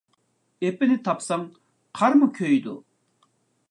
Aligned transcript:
ئېپىنى 0.67 0.97
تاپساڭ 1.09 1.45
قارمۇ 2.01 2.35
كۆيىدۇ. 2.43 2.79